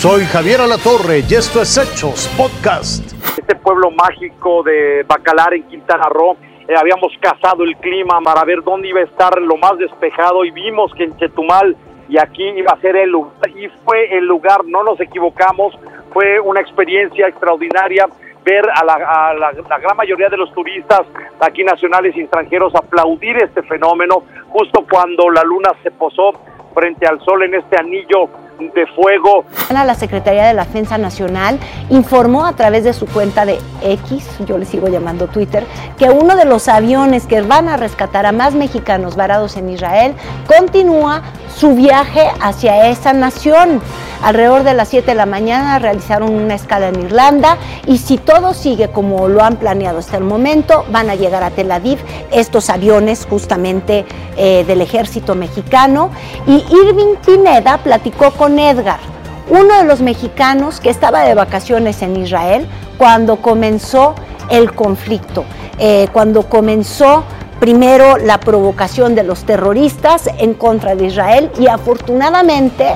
[0.00, 3.04] Soy Javier Alatorre y esto es Hechos Podcast.
[3.36, 8.62] Este pueblo mágico de Bacalar en Quintana Roo, eh, habíamos cazado el clima para ver
[8.64, 11.76] dónde iba a estar lo más despejado y vimos que en Chetumal
[12.08, 15.78] y aquí iba a ser el lugar y fue el lugar, no nos equivocamos,
[16.14, 18.06] fue una experiencia extraordinaria
[18.42, 21.02] ver a, la, gran mayoría de los turistas
[21.40, 26.32] aquí nacionales y extranjeros aplaudir este fenómeno justo cuando la luna se posó
[26.72, 28.30] frente al sol en este anillo
[28.68, 29.44] de fuego.
[29.70, 34.58] La Secretaría de la Defensa Nacional informó a través de su cuenta de X, yo
[34.58, 35.64] le sigo llamando Twitter,
[35.98, 40.14] que uno de los aviones que van a rescatar a más mexicanos varados en Israel
[40.46, 41.22] continúa
[41.54, 43.80] su viaje hacia esa nación.
[44.22, 47.56] Alrededor de las 7 de la mañana realizaron una escala en Irlanda
[47.86, 51.50] y si todo sigue como lo han planeado hasta el momento, van a llegar a
[51.50, 51.98] Tel Aviv
[52.30, 54.04] estos aviones justamente
[54.36, 56.10] eh, del ejército mexicano.
[56.46, 59.00] Y Irving Pineda platicó con Edgar,
[59.48, 64.14] uno de los mexicanos que estaba de vacaciones en Israel cuando comenzó
[64.50, 65.44] el conflicto,
[65.78, 67.24] eh, cuando comenzó
[67.58, 72.94] primero la provocación de los terroristas en contra de Israel y afortunadamente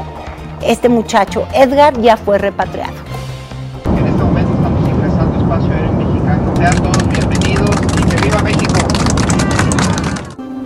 [0.65, 2.95] este muchacho, Edgar, ya fue repatriado.
[3.99, 6.57] En este momento estamos ingresando espacio aéreo mexicano.
[6.57, 8.75] Sean todos bienvenidos y que viva México.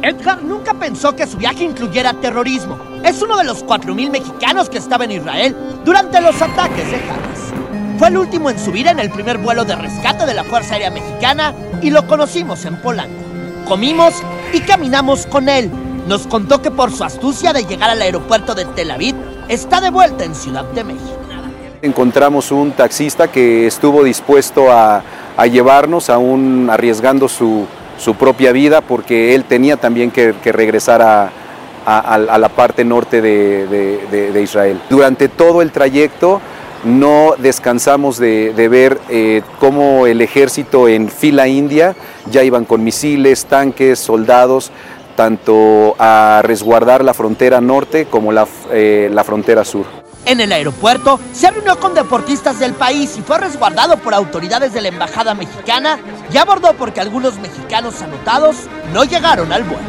[0.02, 2.78] Edgar nunca pensó que su viaje incluyera terrorismo.
[3.04, 7.98] Es uno de los 4.000 mexicanos que estaba en Israel durante los ataques de Hamas.
[7.98, 10.90] Fue el último en subir en el primer vuelo de rescate de la Fuerza Aérea
[10.90, 13.14] Mexicana y lo conocimos en Polanco.
[13.66, 14.14] Comimos
[14.52, 15.70] y caminamos con él.
[16.06, 19.14] Nos contó que por su astucia de llegar al aeropuerto de Tel Aviv,
[19.48, 21.18] está de vuelta en Ciudad de México.
[21.80, 25.02] Encontramos un taxista que estuvo dispuesto a,
[25.46, 27.66] llevarnos, aún arriesgando su,
[28.18, 31.30] propia vida, porque él tenía también que, regresar a,
[32.38, 34.80] la parte norte de, Israel.
[34.90, 36.40] Durante todo el trayecto
[36.84, 41.94] no descansamos de, ver eh, cómo el ejército en fila india
[42.30, 44.72] ya iban con misiles, tanques, soldados,
[45.18, 49.84] tanto a resguardar la frontera norte como la, eh, la frontera sur.
[50.24, 54.80] En el aeropuerto se reunió con deportistas del país y fue resguardado por autoridades de
[54.80, 55.98] la embajada mexicana
[56.32, 59.82] y abordó porque algunos mexicanos anotados no llegaron al vuelo.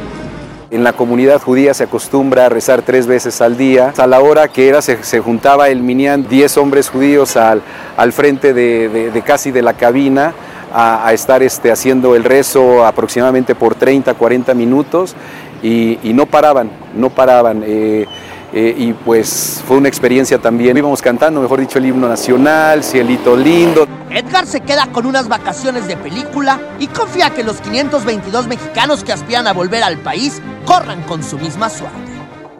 [0.72, 3.94] En la comunidad judía se acostumbra a rezar tres veces al día.
[3.97, 7.61] A la hora que era se, juntaba el Minyan, 10 hombres judíos al,
[7.97, 10.34] al frente de, de casi de la cabina
[10.74, 15.16] a, estar este, haciendo el rezo aproximadamente por 30, 40 minutos
[15.62, 17.63] y, no paraban, no paraban.
[17.66, 18.06] Eh,
[18.52, 20.75] eh, y pues fue una experiencia también.
[20.75, 23.88] Íbamos cantando, mejor dicho, el himno nacional, Cielito Lindo.
[24.09, 29.13] Edgar se queda con unas vacaciones de película y confía que los 522 mexicanos que
[29.13, 31.97] aspiran a volver al país corran con su misma suerte.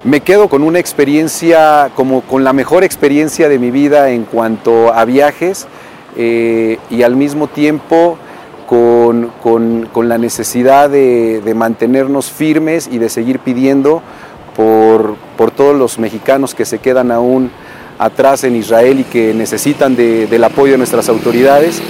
[0.04, 4.94] Me quedo con una experiencia, como con la mejor experiencia de mi vida en cuanto
[4.94, 5.68] a viajes.
[6.22, 8.18] Eh, y al mismo tiempo
[8.68, 9.30] con,
[9.96, 14.02] la necesidad de, mantenernos firmes y de seguir pidiendo
[14.54, 15.16] por,
[15.56, 17.52] todos los mexicanos que se quedan aún
[18.00, 21.82] atrás en Israel y que necesitan del apoyo de nuestras autoridades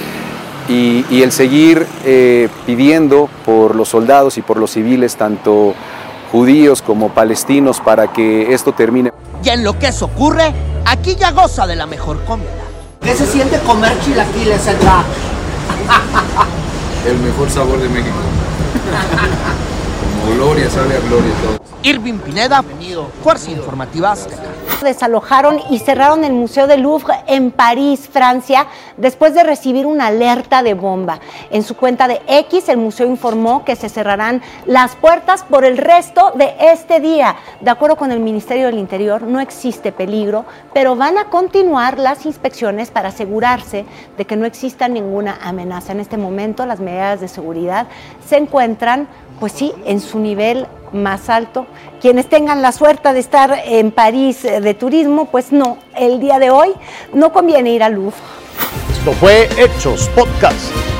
[0.67, 5.73] y, el seguir eh, pidiendo por los soldados y por los civiles, tanto
[6.31, 9.11] judíos como palestinos, para que esto termine.
[9.43, 10.53] Y en lo que eso ocurre,
[10.85, 12.58] aquí ya goza de la mejor comida.
[13.09, 15.03] ¿Qué se siente comer chilaquiles, Edgar?
[17.07, 18.13] El mejor sabor de México.
[20.35, 21.59] Gloria, sabe a gloria todo.
[21.83, 24.49] Irving Pineda, venido, Fuerza Informativa Azteca
[24.83, 28.67] desalojaron y cerraron el Museo del Louvre en París, Francia,
[28.97, 31.19] después de recibir una alerta de bomba.
[31.49, 35.77] En su cuenta de X, el museo informó que se cerrarán las puertas por el
[35.77, 37.35] resto de este día.
[37.61, 42.25] De acuerdo con el Ministerio del Interior, no existe peligro, pero van a continuar las
[42.25, 43.85] inspecciones para asegurarse
[44.17, 45.91] de que no exista ninguna amenaza.
[45.91, 47.87] En este momento, las medidas de seguridad
[48.27, 49.07] se encuentran,
[49.39, 51.65] pues sí, en su nivel más alto.
[52.01, 56.39] Quienes tengan la suerte de estar en París eh, de turismo, pues no, el día
[56.39, 56.73] de hoy
[57.13, 58.17] no conviene ir a Louvre.
[58.91, 60.98] Esto fue Hechos Podcast.